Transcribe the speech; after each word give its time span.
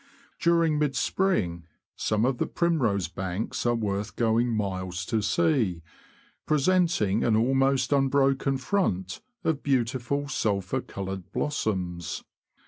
During 0.39 0.79
mid 0.79 0.95
spring, 0.95 1.67
some 1.95 2.25
of 2.25 2.39
the 2.39 2.47
primrose 2.47 3.07
banks 3.07 3.67
are 3.67 3.75
worth 3.75 4.15
going 4.15 4.49
miles 4.51 5.05
to 5.05 5.21
see, 5.21 5.83
presenting 6.47 7.23
an 7.23 7.35
almost 7.35 7.93
unbroken 7.93 8.57
front 8.57 9.21
of 9.43 9.61
beautiful 9.61 10.27
sulphur 10.27 10.81
coloured 10.81 11.31
blossoms. 11.31 12.23